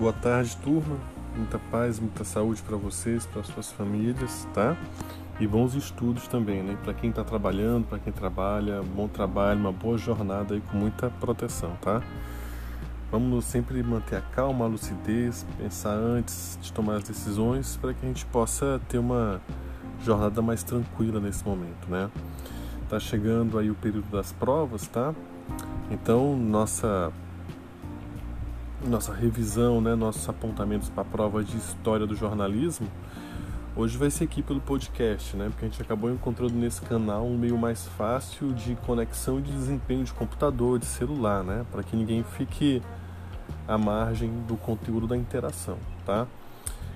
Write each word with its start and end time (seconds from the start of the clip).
Boa 0.00 0.14
tarde, 0.14 0.56
turma. 0.56 0.96
Muita 1.36 1.58
paz, 1.58 2.00
muita 2.00 2.24
saúde 2.24 2.62
para 2.62 2.74
vocês, 2.74 3.26
para 3.26 3.42
suas 3.42 3.70
famílias, 3.70 4.48
tá? 4.54 4.74
E 5.38 5.46
bons 5.46 5.74
estudos 5.74 6.26
também, 6.26 6.62
né? 6.62 6.74
Para 6.82 6.94
quem 6.94 7.10
está 7.10 7.22
trabalhando, 7.22 7.86
para 7.86 7.98
quem 7.98 8.10
trabalha, 8.10 8.82
bom 8.82 9.06
trabalho, 9.06 9.60
uma 9.60 9.72
boa 9.72 9.98
jornada 9.98 10.54
aí 10.54 10.62
com 10.62 10.78
muita 10.78 11.10
proteção, 11.10 11.76
tá? 11.82 12.02
Vamos 13.12 13.44
sempre 13.44 13.82
manter 13.82 14.16
a 14.16 14.20
calma, 14.22 14.64
a 14.64 14.68
lucidez, 14.68 15.44
pensar 15.58 15.92
antes 15.92 16.58
de 16.62 16.72
tomar 16.72 16.94
as 16.94 17.04
decisões 17.04 17.76
para 17.76 17.92
que 17.92 18.02
a 18.02 18.08
gente 18.08 18.24
possa 18.24 18.80
ter 18.88 18.96
uma 18.96 19.38
jornada 20.02 20.40
mais 20.40 20.62
tranquila 20.62 21.20
nesse 21.20 21.44
momento, 21.44 21.90
né? 21.90 22.10
Tá 22.88 22.98
chegando 22.98 23.58
aí 23.58 23.70
o 23.70 23.74
período 23.74 24.10
das 24.10 24.32
provas, 24.32 24.86
tá? 24.86 25.14
Então, 25.90 26.34
nossa 26.38 27.12
nossa 28.84 29.12
revisão, 29.12 29.80
né, 29.80 29.94
nossos 29.94 30.28
apontamentos 30.28 30.88
para 30.88 31.02
a 31.02 31.04
prova 31.04 31.44
de 31.44 31.56
história 31.56 32.06
do 32.06 32.14
jornalismo, 32.14 32.86
hoje 33.76 33.96
vai 33.96 34.10
ser 34.10 34.24
aqui 34.24 34.42
pelo 34.42 34.60
podcast, 34.60 35.36
né, 35.36 35.48
porque 35.48 35.64
a 35.64 35.68
gente 35.68 35.80
acabou 35.82 36.10
encontrando 36.10 36.54
nesse 36.54 36.80
canal 36.82 37.26
um 37.26 37.36
meio 37.36 37.58
mais 37.58 37.86
fácil 37.86 38.52
de 38.52 38.74
conexão 38.86 39.38
e 39.38 39.42
de 39.42 39.52
desempenho 39.52 40.04
de 40.04 40.12
computador, 40.12 40.78
de 40.78 40.86
celular, 40.86 41.44
né, 41.44 41.64
para 41.70 41.82
que 41.82 41.94
ninguém 41.94 42.24
fique 42.24 42.82
à 43.68 43.76
margem 43.76 44.30
do 44.46 44.56
conteúdo 44.56 45.06
da 45.06 45.16
interação, 45.16 45.76
tá? 46.04 46.26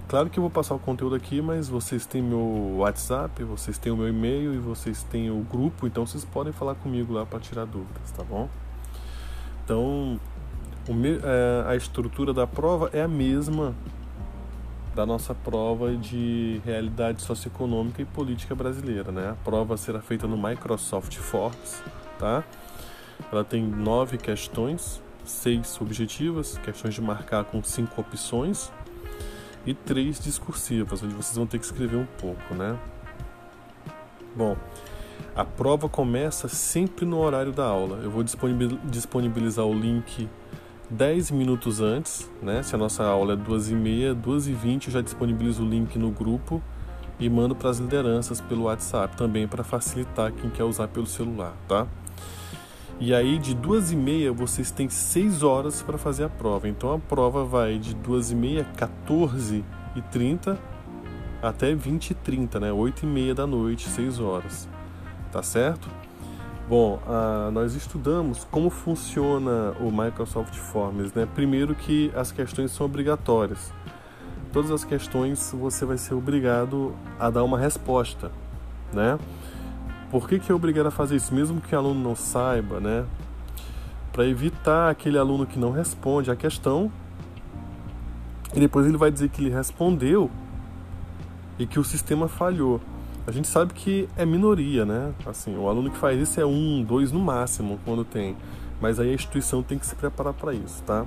Claro 0.06 0.28
que 0.28 0.38
eu 0.38 0.42
vou 0.42 0.50
passar 0.50 0.74
o 0.74 0.78
conteúdo 0.78 1.14
aqui, 1.14 1.40
mas 1.40 1.68
vocês 1.68 2.04
têm 2.04 2.22
meu 2.22 2.76
WhatsApp, 2.76 3.42
vocês 3.42 3.78
têm 3.78 3.90
o 3.90 3.96
meu 3.96 4.08
e-mail 4.08 4.52
e 4.52 4.58
vocês 4.58 5.02
têm 5.04 5.30
o 5.30 5.40
grupo, 5.40 5.86
então 5.86 6.06
vocês 6.06 6.24
podem 6.26 6.52
falar 6.52 6.74
comigo 6.74 7.12
lá 7.12 7.24
para 7.24 7.40
tirar 7.40 7.64
dúvidas, 7.64 8.10
tá 8.12 8.22
bom? 8.22 8.48
Então, 9.64 10.20
a 11.66 11.76
estrutura 11.76 12.32
da 12.34 12.46
prova 12.46 12.90
é 12.92 13.02
a 13.02 13.08
mesma 13.08 13.74
da 14.94 15.04
nossa 15.04 15.34
prova 15.34 15.96
de 15.96 16.60
realidade 16.64 17.20
socioeconômica 17.22 18.00
e 18.00 18.04
política 18.04 18.54
brasileira, 18.54 19.10
né? 19.10 19.30
A 19.30 19.34
prova 19.44 19.76
será 19.76 20.00
feita 20.00 20.26
no 20.26 20.36
Microsoft 20.36 21.16
Forms, 21.16 21.82
tá? 22.18 22.44
Ela 23.32 23.44
tem 23.44 23.62
nove 23.62 24.18
questões, 24.18 25.02
seis 25.24 25.80
objetivas, 25.80 26.58
questões 26.58 26.94
de 26.94 27.00
marcar 27.00 27.44
com 27.44 27.62
cinco 27.62 28.00
opções 28.00 28.70
e 29.66 29.74
três 29.74 30.20
discursivas, 30.20 31.02
onde 31.02 31.14
vocês 31.14 31.36
vão 31.36 31.46
ter 31.46 31.58
que 31.58 31.64
escrever 31.64 31.96
um 31.96 32.06
pouco, 32.20 32.54
né? 32.54 32.78
Bom, 34.36 34.56
a 35.34 35.44
prova 35.44 35.88
começa 35.88 36.48
sempre 36.48 37.04
no 37.04 37.18
horário 37.18 37.50
da 37.50 37.64
aula. 37.64 37.98
Eu 38.02 38.10
vou 38.10 38.22
disponibilizar 38.22 39.64
o 39.64 39.72
link 39.72 40.28
10 40.90 41.30
minutos 41.30 41.80
antes, 41.80 42.30
né? 42.42 42.62
Se 42.62 42.74
a 42.74 42.78
nossa 42.78 43.04
aula 43.04 43.32
é 43.32 43.36
2h30, 43.36 44.14
2h20 44.20 44.86
eu 44.86 44.92
já 44.92 45.00
disponibilizo 45.00 45.64
o 45.64 45.68
link 45.68 45.98
no 45.98 46.10
grupo 46.10 46.62
e 47.18 47.28
mando 47.28 47.54
para 47.54 47.70
as 47.70 47.78
lideranças 47.78 48.40
pelo 48.40 48.64
WhatsApp 48.64 49.16
também 49.16 49.48
para 49.48 49.64
facilitar 49.64 50.32
quem 50.32 50.50
quer 50.50 50.64
usar 50.64 50.88
pelo 50.88 51.06
celular, 51.06 51.54
tá? 51.66 51.86
E 53.00 53.14
aí 53.14 53.38
de 53.38 53.56
2h30 53.56 54.32
vocês 54.32 54.70
têm 54.70 54.88
6 54.88 55.42
horas 55.42 55.82
para 55.82 55.98
fazer 55.98 56.24
a 56.24 56.28
prova. 56.28 56.68
Então 56.68 56.92
a 56.92 56.98
prova 56.98 57.44
vai 57.44 57.78
de 57.78 57.94
2h30, 57.96 58.66
14h30 58.76 60.56
até 61.42 61.74
20h30, 61.74 62.60
né? 62.60 62.70
8h30 62.70 63.34
da 63.34 63.46
noite, 63.46 63.88
6 63.88 64.20
horas. 64.20 64.68
Tá 65.32 65.42
certo? 65.42 65.88
Bom, 66.66 66.98
uh, 67.06 67.50
nós 67.50 67.74
estudamos 67.74 68.44
como 68.50 68.70
funciona 68.70 69.72
o 69.80 69.90
Microsoft 69.90 70.54
Forms. 70.54 71.12
Né? 71.12 71.28
Primeiro 71.34 71.74
que 71.74 72.10
as 72.16 72.32
questões 72.32 72.70
são 72.70 72.86
obrigatórias. 72.86 73.70
Todas 74.50 74.70
as 74.70 74.82
questões 74.82 75.52
você 75.52 75.84
vai 75.84 75.98
ser 75.98 76.14
obrigado 76.14 76.94
a 77.18 77.28
dar 77.28 77.44
uma 77.44 77.58
resposta, 77.58 78.30
né? 78.92 79.18
Por 80.10 80.28
que, 80.28 80.38
que 80.38 80.50
é 80.50 80.54
obrigado 80.54 80.86
a 80.86 80.90
fazer 80.92 81.16
isso? 81.16 81.34
Mesmo 81.34 81.60
que 81.60 81.74
o 81.74 81.78
aluno 81.78 82.00
não 82.00 82.14
saiba, 82.14 82.78
né? 82.78 83.04
Para 84.12 84.24
evitar 84.26 84.90
aquele 84.90 85.18
aluno 85.18 85.44
que 85.44 85.58
não 85.58 85.72
responde 85.72 86.30
a 86.30 86.36
questão 86.36 86.90
e 88.54 88.60
depois 88.60 88.86
ele 88.86 88.96
vai 88.96 89.10
dizer 89.10 89.28
que 89.28 89.42
ele 89.42 89.50
respondeu 89.50 90.30
e 91.58 91.66
que 91.66 91.78
o 91.80 91.84
sistema 91.84 92.28
falhou. 92.28 92.80
A 93.26 93.30
gente 93.32 93.48
sabe 93.48 93.72
que 93.72 94.08
é 94.16 94.26
minoria, 94.26 94.84
né? 94.84 95.14
Assim, 95.24 95.56
o 95.56 95.68
aluno 95.68 95.90
que 95.90 95.96
faz 95.96 96.20
isso 96.20 96.38
é 96.38 96.44
um, 96.44 96.82
dois 96.82 97.10
no 97.10 97.18
máximo 97.18 97.78
quando 97.84 98.04
tem. 98.04 98.36
Mas 98.80 99.00
aí 99.00 99.10
a 99.10 99.14
instituição 99.14 99.62
tem 99.62 99.78
que 99.78 99.86
se 99.86 99.94
preparar 99.94 100.34
para 100.34 100.52
isso, 100.52 100.82
tá? 100.82 101.06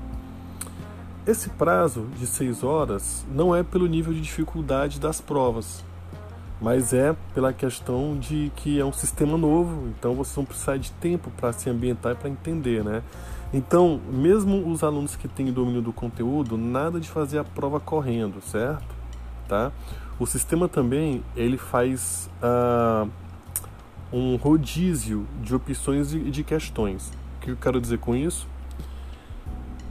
Esse 1.28 1.50
prazo 1.50 2.08
de 2.18 2.26
seis 2.26 2.64
horas 2.64 3.26
não 3.32 3.56
é 3.56 3.62
pelo 3.62 3.86
nível 3.86 4.14
de 4.14 4.22
dificuldade 4.22 5.00
das 5.00 5.22
provas, 5.22 5.84
mas 6.60 6.92
é 6.92 7.16
pela 7.36 7.54
questão 7.54 8.18
de 8.18 8.52
que 8.56 8.80
é 8.80 8.86
um 8.86 8.94
sistema 8.94 9.38
novo, 9.38 9.90
então 9.90 10.16
você 10.16 10.40
não 10.40 10.46
precisa 10.46 10.80
de 10.80 10.92
tempo 10.94 11.30
para 11.38 11.54
se 11.54 11.70
ambientar 11.70 12.14
e 12.14 12.16
para 12.16 12.30
entender, 12.30 12.84
né? 12.84 13.04
Então, 13.54 14.02
mesmo 14.10 14.70
os 14.72 14.84
alunos 14.84 15.16
que 15.16 15.28
têm 15.28 15.52
domínio 15.52 15.82
do 15.82 15.94
conteúdo, 15.94 16.58
nada 16.58 17.00
de 17.00 17.10
fazer 17.10 17.38
a 17.38 17.44
prova 17.44 17.80
correndo, 17.80 18.42
certo? 18.42 18.97
Tá? 19.48 19.72
O 20.20 20.26
sistema 20.26 20.68
também 20.68 21.24
ele 21.36 21.58
faz 21.58 22.30
uh, 22.42 23.10
um 24.12 24.36
rodízio 24.36 25.28
de 25.42 25.56
opções 25.56 26.14
e 26.14 26.20
de 26.32 26.44
questões. 26.44 27.12
O 27.38 27.40
que 27.42 27.52
eu 27.52 27.58
quero 27.58 27.80
dizer 27.80 28.00
com 28.00 28.16
isso? 28.16 28.48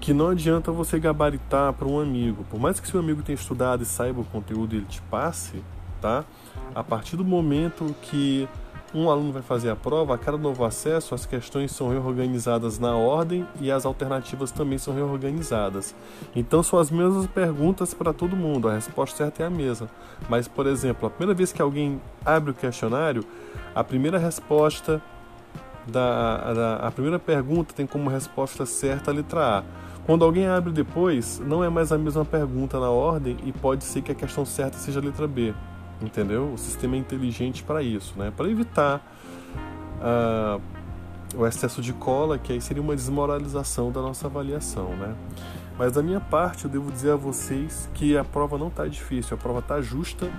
Que 0.01 0.13
não 0.13 0.29
adianta 0.29 0.71
você 0.71 0.99
gabaritar 0.99 1.73
para 1.73 1.87
um 1.87 1.99
amigo. 1.99 2.45
Por 2.51 2.61
mais 2.61 2.81
que 2.81 2.89
seu 2.89 3.01
amigo 3.01 3.23
tenha 3.23 3.35
estudado 3.35 3.83
e 3.83 3.87
saiba 3.87 4.21
o 4.21 4.25
conteúdo 4.25 4.75
e 4.75 4.79
ele 4.79 4.87
te 4.87 5.01
passe, 5.03 5.63
tá? 6.01 6.25
A 6.75 6.85
partir 6.85 7.17
do 7.17 7.25
momento 7.25 7.95
que 8.03 8.49
um 8.95 9.11
aluno 9.11 9.33
vai 9.33 9.43
fazer 9.43 9.71
a 9.71 9.77
prova, 9.77 10.15
a 10.15 10.19
cada 10.19 10.39
novo 10.39 10.65
acesso, 10.65 11.15
as 11.15 11.27
questões 11.27 11.73
são 11.73 11.89
reorganizadas 11.89 12.79
na 12.79 12.95
ordem 12.95 13.47
e 13.61 13.71
as 13.71 13.85
alternativas 13.85 14.51
também 14.53 14.79
são 14.79 14.95
reorganizadas. 14.95 15.95
Então 16.35 16.63
são 16.63 16.79
as 16.79 16.91
mesmas 16.91 17.27
perguntas 17.27 17.93
para 17.93 18.13
todo 18.13 18.37
mundo, 18.37 18.69
a 18.69 18.75
resposta 18.75 19.19
certa 19.19 19.43
é 19.43 19.47
a 19.47 19.51
mesma. 19.51 19.89
Mas, 20.29 20.47
por 20.47 20.67
exemplo, 20.67 21.07
a 21.07 21.11
primeira 21.11 21.37
vez 21.37 21.53
que 21.53 21.61
alguém 21.61 22.01
abre 22.25 22.53
o 22.53 22.55
questionário, 22.55 23.25
a 23.75 23.83
primeira 23.83 24.19
resposta 24.19 25.03
da, 25.87 26.53
da 26.53 26.77
a 26.77 26.91
primeira 26.91 27.19
pergunta 27.19 27.75
tem 27.75 27.87
como 27.87 28.09
resposta 28.09 28.65
certa 28.65 29.11
a 29.11 29.15
letra 29.15 29.59
A. 29.59 29.65
Quando 30.05 30.25
alguém 30.25 30.47
abre 30.47 30.73
depois, 30.73 31.41
não 31.45 31.65
é 31.65 31.69
mais 31.69 31.91
a 31.91 31.99
mesma 31.99 32.25
pergunta 32.25 32.79
na 32.79 32.91
ordem 32.91 33.37
e 33.45 33.53
pode 33.53 33.85
ser 33.85 34.03
que 34.03 34.13
a 34.13 34.15
questão 34.15 34.45
certa 34.45 34.79
seja 34.79 35.01
a 35.01 35.03
letra 35.03 35.27
B 35.27 35.53
entendeu? 36.01 36.53
O 36.53 36.59
sistema 36.59 36.97
é 36.97 36.99
inteligente 36.99 37.63
para 37.63 37.83
isso, 37.83 38.15
né? 38.17 38.33
Para 38.37 38.49
evitar 38.49 39.01
uh, 40.01 40.61
o 41.37 41.47
excesso 41.47 41.81
de 41.83 41.93
cola, 41.93 42.39
que 42.39 42.53
aí 42.53 42.61
seria 42.61 42.83
uma 42.83 42.95
desmoralização 42.95 43.91
da 43.91 44.01
nossa 44.01 44.27
avaliação, 44.27 44.89
né? 44.97 45.15
Mas 45.79 45.93
da 45.93 46.03
minha 46.03 46.21
parte, 46.21 46.65
eu 46.65 46.71
devo 46.71 46.91
dizer 46.91 47.13
a 47.13 47.17
vocês 47.17 47.89
que 47.95 48.17
a 48.17 48.25
prova 48.25 48.57
não 48.57 48.69
está 48.69 48.87
difícil, 48.87 49.37
a 49.37 49.39
prova 49.39 49.59
está 49.59 49.81
justa 49.81 50.31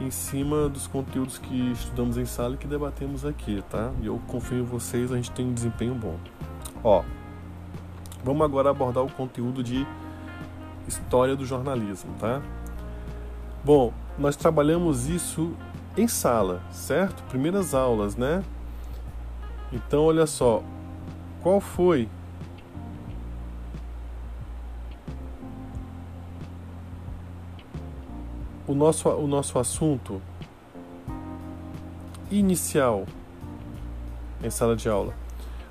em 0.00 0.10
cima 0.10 0.68
dos 0.68 0.86
conteúdos 0.86 1.38
que 1.38 1.72
estudamos 1.72 2.16
em 2.16 2.24
sala 2.24 2.54
e 2.54 2.56
que 2.56 2.66
debatemos 2.66 3.24
aqui, 3.24 3.62
tá? 3.68 3.90
E 4.00 4.06
eu 4.06 4.20
confio 4.28 4.58
em 4.58 4.64
vocês, 4.64 5.10
a 5.12 5.16
gente 5.16 5.30
tem 5.32 5.46
um 5.46 5.52
desempenho 5.52 5.94
bom. 5.94 6.16
Ó, 6.82 7.02
vamos 8.24 8.42
agora 8.42 8.70
abordar 8.70 9.04
o 9.04 9.10
conteúdo 9.10 9.62
de 9.62 9.86
história 10.86 11.34
do 11.36 11.44
jornalismo, 11.44 12.14
tá? 12.18 12.40
Bom, 13.64 13.92
nós 14.18 14.36
trabalhamos 14.36 15.08
isso 15.08 15.54
em 15.96 16.06
sala, 16.06 16.62
certo? 16.70 17.22
Primeiras 17.24 17.74
aulas, 17.74 18.16
né? 18.16 18.42
Então, 19.72 20.04
olha 20.04 20.26
só, 20.26 20.62
qual 21.42 21.60
foi 21.60 22.08
o 28.66 28.74
nosso, 28.74 29.08
o 29.08 29.26
nosso 29.26 29.58
assunto 29.58 30.20
inicial 32.30 33.06
em 34.42 34.50
sala 34.50 34.76
de 34.76 34.88
aula? 34.88 35.14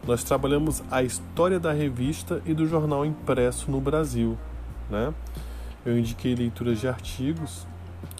Nós 0.06 0.24
trabalhamos 0.24 0.84
a 0.90 1.04
história 1.04 1.60
da 1.60 1.72
revista 1.72 2.42
e 2.44 2.56
do 2.56 2.66
jornal 2.66 3.06
impresso 3.06 3.70
no 3.70 3.80
Brasil, 3.80 4.36
né? 4.90 5.14
Eu 5.86 5.98
indiquei 5.98 6.34
leituras 6.34 6.80
de 6.80 6.88
artigos 6.88 7.68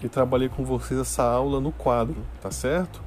e 0.02 0.08
trabalhei 0.08 0.48
com 0.48 0.64
vocês 0.64 0.98
essa 0.98 1.22
aula 1.22 1.60
no 1.60 1.72
quadro, 1.72 2.16
tá 2.40 2.50
certo? 2.50 3.00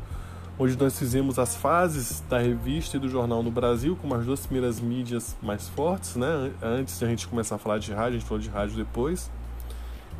Onde 0.58 0.78
nós 0.78 0.98
fizemos 0.98 1.38
as 1.38 1.56
fases 1.56 2.24
da 2.30 2.40
revista 2.40 2.96
e 2.96 3.00
do 3.00 3.10
jornal 3.10 3.44
no 3.44 3.52
Brasil, 3.52 3.98
como 4.02 4.16
as 4.16 4.26
duas 4.26 4.46
primeiras 4.46 4.80
mídias 4.80 5.36
mais 5.42 5.68
fortes, 5.68 6.16
né? 6.16 6.52
Antes 6.62 6.98
de 6.98 7.06
a 7.06 7.08
gente 7.10 7.28
começar 7.28 7.56
a 7.56 7.58
falar 7.58 7.78
de 7.78 7.92
rádio, 7.92 8.18
a 8.18 8.20
gente 8.20 8.26
falou 8.26 8.42
de 8.42 8.50
rádio 8.50 8.78
depois, 8.78 9.30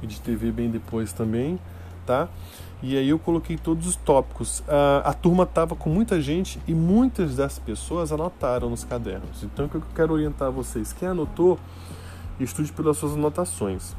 e 0.02 0.08
de 0.08 0.20
TV 0.20 0.52
bem 0.52 0.70
depois 0.70 1.14
também, 1.14 1.58
tá? 2.06 2.28
E 2.84 2.98
aí 2.98 3.10
eu 3.10 3.18
coloquei 3.18 3.58
todos 3.58 3.88
os 3.88 3.96
tópicos. 3.96 4.62
a 5.04 5.14
turma 5.14 5.46
tava 5.46 5.76
com 5.76 5.90
muita 5.90 6.22
gente 6.22 6.60
e 6.68 6.74
muitas 6.74 7.36
das 7.36 7.58
pessoas 7.58 8.12
anotaram 8.12 8.70
nos 8.70 8.84
cadernos. 8.84 9.44
Então 9.44 9.66
o 9.66 9.70
que 9.70 9.76
eu 9.76 9.84
quero 9.96 10.14
orientar 10.14 10.52
vocês? 10.52 10.92
Quem 10.92 11.08
anotou, 11.08 11.58
estude 12.40 12.72
pelas 12.74 12.98
suas 12.98 13.14
anotações. 13.14 13.96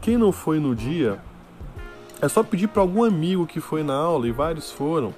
Quem 0.00 0.18
não 0.18 0.32
foi 0.32 0.58
no 0.58 0.74
dia, 0.74 1.20
é 2.24 2.28
só 2.28 2.42
pedir 2.42 2.68
para 2.68 2.80
algum 2.80 3.04
amigo 3.04 3.46
que 3.46 3.60
foi 3.60 3.82
na 3.82 3.94
aula, 3.94 4.26
e 4.26 4.32
vários 4.32 4.70
foram, 4.72 5.14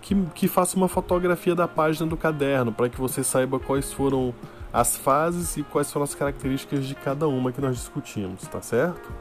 que, 0.00 0.14
que 0.34 0.48
faça 0.48 0.76
uma 0.76 0.88
fotografia 0.88 1.54
da 1.54 1.68
página 1.68 2.08
do 2.08 2.16
caderno, 2.16 2.72
para 2.72 2.88
que 2.88 2.98
você 2.98 3.22
saiba 3.22 3.60
quais 3.60 3.92
foram 3.92 4.34
as 4.72 4.96
fases 4.96 5.56
e 5.56 5.62
quais 5.62 5.92
foram 5.92 6.04
as 6.04 6.14
características 6.14 6.86
de 6.86 6.94
cada 6.94 7.28
uma 7.28 7.52
que 7.52 7.60
nós 7.60 7.76
discutimos, 7.76 8.42
tá 8.48 8.60
certo? 8.60 9.12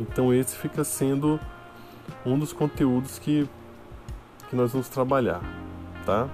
Então 0.00 0.32
esse 0.32 0.56
fica 0.56 0.82
sendo 0.84 1.38
um 2.24 2.38
dos 2.38 2.52
conteúdos 2.52 3.18
que, 3.18 3.48
que 4.48 4.56
nós 4.56 4.72
vamos 4.72 4.88
trabalhar, 4.88 5.40
tá? 6.04 6.28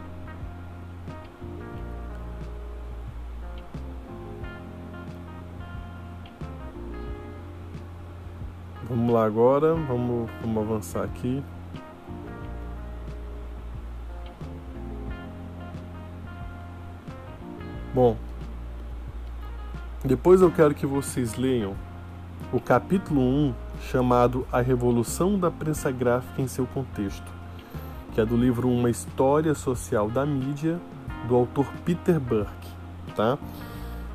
Vamos 9.12 9.20
lá 9.20 9.26
agora, 9.26 9.74
vamos, 9.74 10.30
vamos 10.40 10.62
avançar 10.62 11.04
aqui. 11.04 11.44
Bom, 17.92 18.16
depois 20.02 20.40
eu 20.40 20.50
quero 20.50 20.74
que 20.74 20.86
vocês 20.86 21.34
leiam 21.34 21.74
o 22.54 22.58
capítulo 22.58 23.20
1, 23.20 23.54
chamado 23.82 24.46
A 24.50 24.62
Revolução 24.62 25.38
da 25.38 25.50
Prensa 25.50 25.90
Gráfica 25.90 26.40
em 26.40 26.48
seu 26.48 26.66
Contexto, 26.66 27.30
que 28.14 28.20
é 28.20 28.24
do 28.24 28.34
livro 28.34 28.66
Uma 28.66 28.88
História 28.88 29.54
Social 29.54 30.08
da 30.08 30.24
Mídia, 30.24 30.80
do 31.28 31.36
autor 31.36 31.66
Peter 31.84 32.18
Burke. 32.18 32.70
Tá? 33.14 33.36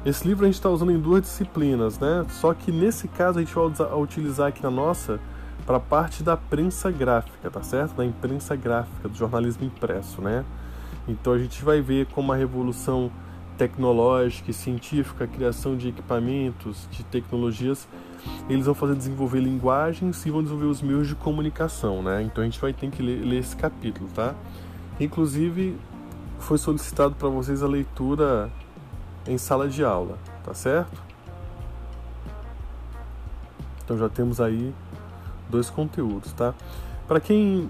Esse 0.08 0.26
livro 0.26 0.46
a 0.46 0.48
gente 0.48 0.56
está 0.56 0.70
usando 0.70 0.94
em 0.94 0.98
duas 0.98 1.22
disciplinas, 1.22 2.00
né? 2.00 2.26
Só 2.30 2.54
que 2.54 2.72
nesse 2.72 3.10
caso 3.10 3.40
a 3.40 3.42
gente 3.42 3.54
vai 3.54 3.66
utilizar 4.02 4.48
aqui 4.48 4.64
na 4.64 4.72
nossa 4.72 5.20
para 5.66 5.76
a 5.76 5.82
parte 5.82 6.24
da 6.24 6.38
prensa 6.38 6.90
gráfica, 6.90 7.52
tá 7.52 7.62
certo? 7.62 7.94
Da 7.94 8.06
imprensa 8.06 8.56
gráfica, 8.56 9.10
do 9.10 9.18
jornalismo 9.18 9.66
impresso, 9.66 10.22
né? 10.22 10.46
Então 11.10 11.34
a 11.34 11.38
gente 11.38 11.62
vai 11.62 11.82
ver 11.82 12.06
como 12.06 12.32
a 12.32 12.38
revolução 12.38 13.12
tecnológica 13.58 14.50
e 14.50 14.54
científica, 14.54 15.26
a 15.26 15.28
criação 15.28 15.76
de 15.76 15.90
equipamentos, 15.90 16.88
de 16.90 17.04
tecnologias, 17.04 17.86
eles 18.50 18.66
vão 18.66 18.76
fazer 18.76 18.96
desenvolver 18.96 19.42
linguagens 19.42 20.26
e 20.26 20.32
vão 20.32 20.42
desenvolver 20.42 20.72
os 20.72 20.82
meios 20.82 21.10
de 21.10 21.16
comunicação, 21.16 22.02
né? 22.02 22.22
Então 22.22 22.42
a 22.42 22.46
gente 22.46 22.62
vai 22.62 22.72
ter 22.72 22.90
que 22.90 23.04
ler, 23.04 23.26
ler 23.26 23.40
esse 23.40 23.58
capítulo, 23.58 24.08
tá? 24.16 24.34
Inclusive 25.02 25.76
foi 26.40 26.58
solicitado 26.58 27.14
para 27.16 27.28
vocês 27.28 27.62
a 27.62 27.68
leitura 27.68 28.50
em 29.28 29.38
sala 29.38 29.68
de 29.68 29.84
aula, 29.84 30.18
tá 30.44 30.54
certo? 30.54 31.02
Então 33.84 33.98
já 33.98 34.10
temos 34.10 34.42
aí 34.42 34.74
dois 35.50 35.70
conteúdos, 35.70 36.32
tá? 36.34 36.54
Para 37.08 37.20
quem 37.20 37.70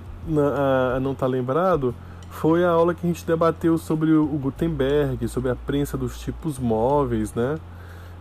não 1.01 1.12
está 1.12 1.27
lembrado, 1.27 1.94
foi 2.30 2.65
a 2.65 2.69
aula 2.69 2.94
que 2.94 3.06
a 3.06 3.09
gente 3.09 3.25
debateu 3.25 3.77
sobre 3.77 4.12
o 4.12 4.25
Gutenberg, 4.25 5.27
sobre 5.27 5.51
a 5.51 5.56
prensa 5.56 5.98
dos 5.98 6.19
tipos 6.19 6.57
móveis, 6.59 7.33
né? 7.33 7.57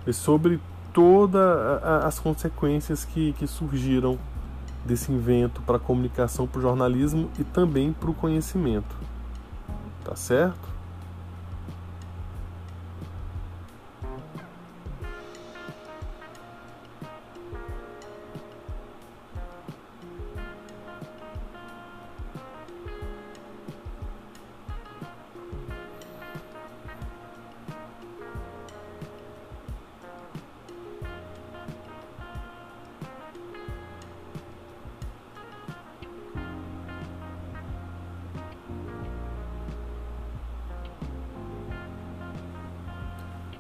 E 0.07 0.13
sobre 0.13 0.61
todas 0.93 1.43
as 2.05 2.19
consequências 2.19 3.05
que, 3.05 3.33
que 3.35 3.47
surgiram 3.47 4.19
desse 4.85 5.11
invento 5.11 5.61
para 5.63 5.77
a 5.77 5.81
comunicação, 5.81 6.47
para 6.47 6.59
o 6.59 6.63
jornalismo 6.63 7.29
e 7.39 7.45
também 7.45 7.93
para 7.93 8.11
o 8.11 8.15
conhecimento. 8.15 8.95
Tá 10.05 10.15
certo? 10.15 10.76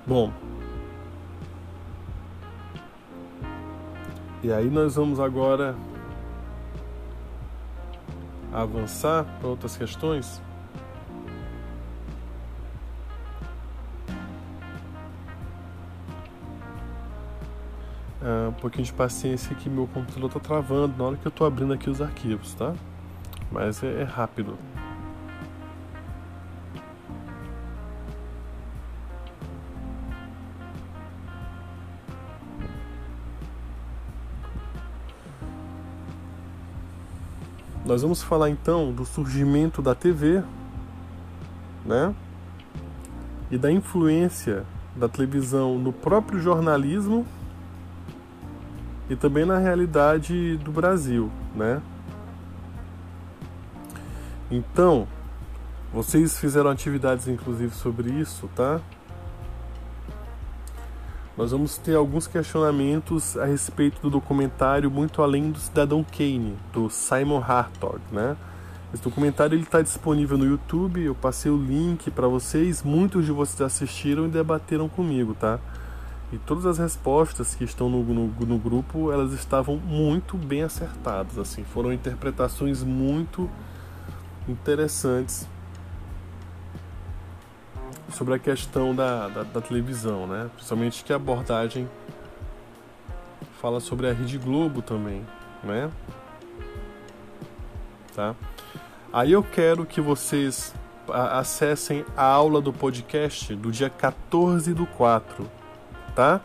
Bom, 0.07 0.33
e 4.41 4.53
aí 4.53 4.71
nós 4.71 4.95
vamos 4.95 5.19
agora 5.19 5.75
avançar 8.53 9.25
para 9.41 9.49
outras 9.49 9.77
questões. 9.77 10.41
Ah, 18.23 18.51
um 18.51 18.53
pouquinho 18.53 18.85
de 18.85 18.93
paciência 18.93 19.57
que 19.57 19.69
meu 19.69 19.89
computador 19.89 20.29
está 20.29 20.39
travando 20.39 20.97
na 20.97 21.05
hora 21.05 21.17
que 21.17 21.27
eu 21.27 21.31
estou 21.31 21.45
abrindo 21.45 21.73
aqui 21.73 21.91
os 21.91 22.01
arquivos, 22.01 22.55
tá? 22.55 22.73
Mas 23.51 23.83
é, 23.83 24.03
é 24.03 24.05
rápido. 24.05 24.57
Nós 37.87 38.03
vamos 38.03 38.21
falar 38.21 38.51
então 38.51 38.91
do 38.91 39.05
surgimento 39.05 39.81
da 39.81 39.95
TV, 39.95 40.43
né? 41.85 42.13
E 43.49 43.57
da 43.57 43.71
influência 43.71 44.67
da 44.97 45.09
televisão 45.09 45.79
no 45.79 45.93
próprio 45.93 46.41
jornalismo 46.41 47.25
e 49.09 49.15
também 49.15 49.45
na 49.45 49.59
realidade 49.59 50.57
do 50.57 50.73
Brasil, 50.73 51.31
né? 51.55 51.81
Então, 54.51 55.07
vocês 55.93 56.41
fizeram 56.41 56.71
atividades 56.71 57.29
inclusive 57.29 57.73
sobre 57.73 58.11
isso, 58.11 58.51
tá? 58.57 58.81
Nós 61.37 61.51
vamos 61.51 61.77
ter 61.77 61.95
alguns 61.95 62.27
questionamentos 62.27 63.37
a 63.37 63.45
respeito 63.45 64.01
do 64.01 64.09
documentário 64.09 64.91
Muito 64.91 65.21
Além 65.21 65.51
do 65.51 65.59
Cidadão 65.59 66.03
Kane, 66.03 66.57
do 66.73 66.89
Simon 66.89 67.43
Hartog, 67.47 68.01
né? 68.11 68.37
Esse 68.95 69.03
documentário 69.03 69.59
está 69.59 69.83
disponível 69.83 70.39
no 70.39 70.47
YouTube, 70.47 71.03
eu 71.03 71.15
passei 71.15 71.51
o 71.51 71.57
link 71.57 72.11
para 72.11 72.27
vocês, 72.27 72.83
muitos 72.83 73.27
de 73.27 73.33
vocês 73.33 73.61
assistiram 73.61 74.25
e 74.25 74.29
debateram 74.29 74.89
comigo, 74.89 75.35
tá? 75.35 75.59
E 76.33 76.39
todas 76.39 76.65
as 76.65 76.79
respostas 76.79 77.55
que 77.55 77.65
estão 77.65 77.91
no, 77.91 78.03
no, 78.03 78.29
no 78.29 78.59
grupo, 78.59 79.13
elas 79.13 79.33
estavam 79.33 79.77
muito 79.77 80.39
bem 80.39 80.63
acertadas, 80.63 81.37
assim, 81.37 81.65
foram 81.65 81.93
interpretações 81.93 82.83
muito 82.83 83.51
interessantes 84.49 85.47
sobre 88.17 88.35
a 88.35 88.39
questão 88.39 88.95
da, 88.95 89.27
da, 89.29 89.43
da, 89.43 89.61
televisão, 89.61 90.27
né? 90.27 90.49
Principalmente 90.55 91.05
que 91.05 91.13
a 91.13 91.17
abordagem 91.17 91.87
fala 93.61 93.79
sobre 93.79 94.09
a 94.09 94.15
Rede 94.15 94.39
Globo 94.39 94.81
também, 94.81 95.23
né? 95.63 95.91
Tá? 98.15 98.35
Aí 99.13 99.33
eu 99.33 99.43
quero 99.43 99.85
que 99.85 100.01
vocês 100.01 100.75
acessem 101.09 102.07
a 102.17 102.25
aula 102.25 102.63
do 102.63 102.73
podcast 102.73 103.55
do 103.55 103.71
dia 103.71 103.91
14 103.91 104.73
do 104.73 104.87
4, 104.87 105.47
tá? 106.15 106.41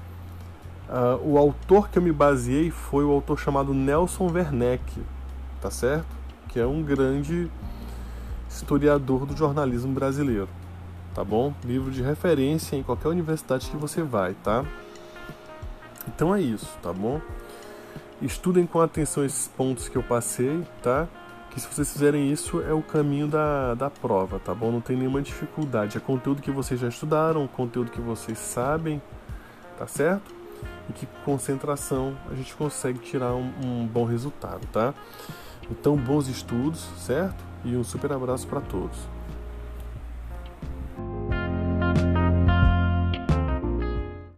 Uh, 0.86 1.30
o 1.30 1.38
autor 1.38 1.88
que 1.88 1.98
eu 1.98 2.02
me 2.02 2.12
baseei 2.12 2.70
foi 2.70 3.02
o 3.02 3.10
autor 3.10 3.38
chamado 3.38 3.72
Nelson 3.72 4.30
Werneck, 4.30 5.02
tá 5.58 5.70
certo? 5.70 6.06
Que 6.48 6.60
é 6.60 6.66
um 6.66 6.82
grande 6.82 7.50
historiador 8.46 9.24
do 9.24 9.34
jornalismo 9.34 9.94
brasileiro, 9.94 10.50
tá 11.14 11.24
bom? 11.24 11.54
Livro 11.64 11.90
de 11.90 12.02
referência 12.02 12.76
em 12.76 12.82
qualquer 12.82 13.08
universidade 13.08 13.70
que 13.70 13.76
você 13.76 14.02
vai, 14.02 14.34
tá? 14.34 14.64
Então 16.06 16.34
é 16.34 16.42
isso, 16.42 16.76
tá 16.82 16.92
bom? 16.92 17.22
Estudem 18.20 18.66
com 18.66 18.80
atenção 18.80 19.24
esses 19.24 19.48
pontos 19.48 19.88
que 19.88 19.96
eu 19.96 20.02
passei, 20.02 20.62
tá? 20.82 21.08
Que 21.50 21.60
se 21.60 21.66
vocês 21.66 21.92
fizerem 21.92 22.30
isso 22.30 22.62
é 22.62 22.72
o 22.72 22.82
caminho 22.82 23.26
da, 23.26 23.74
da 23.74 23.90
prova, 23.90 24.38
tá 24.38 24.54
bom? 24.54 24.70
Não 24.70 24.80
tem 24.80 24.96
nenhuma 24.96 25.20
dificuldade. 25.20 25.96
É 25.96 26.00
conteúdo 26.00 26.40
que 26.40 26.50
vocês 26.50 26.78
já 26.78 26.88
estudaram, 26.88 27.46
conteúdo 27.48 27.90
que 27.90 28.00
vocês 28.00 28.38
sabem, 28.38 29.02
tá 29.76 29.86
certo? 29.86 30.32
E 30.88 30.92
que 30.92 31.06
com 31.06 31.32
concentração 31.32 32.16
a 32.30 32.34
gente 32.34 32.54
consegue 32.54 33.00
tirar 33.00 33.34
um, 33.34 33.52
um 33.64 33.86
bom 33.86 34.04
resultado, 34.04 34.66
tá? 34.72 34.94
Então, 35.70 35.96
bons 35.96 36.28
estudos, 36.28 36.88
certo? 36.96 37.44
E 37.64 37.76
um 37.76 37.84
super 37.84 38.12
abraço 38.12 38.46
para 38.46 38.60
todos. 38.60 38.98